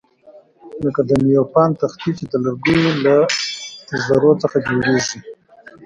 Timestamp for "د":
1.09-1.11, 2.31-2.33